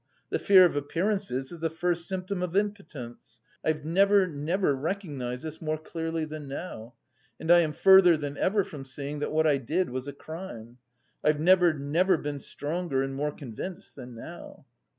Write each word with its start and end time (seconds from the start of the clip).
The 0.31 0.39
fear 0.39 0.65
of 0.65 0.75
appearances 0.75 1.51
is 1.51 1.59
the 1.59 1.69
first 1.69 2.07
symptom 2.07 2.41
of 2.41 2.55
impotence. 2.55 3.39
I've 3.63 3.85
never, 3.85 4.25
never 4.25 4.73
recognised 4.73 5.43
this 5.45 5.61
more 5.61 5.77
clearly 5.77 6.25
than 6.25 6.47
now, 6.47 6.95
and 7.39 7.51
I 7.51 7.59
am 7.59 7.71
further 7.71 8.17
than 8.17 8.35
ever 8.35 8.63
from 8.63 8.83
seeing 8.83 9.19
that 9.19 9.31
what 9.31 9.45
I 9.45 9.57
did 9.57 9.91
was 9.91 10.07
a 10.07 10.13
crime. 10.13 10.79
I've 11.23 11.39
never, 11.39 11.71
never 11.71 12.17
been 12.17 12.39
stronger 12.39 13.03
and 13.03 13.13
more 13.13 13.31
convinced 13.31 13.95
than 13.95 14.15
now." 14.15 14.65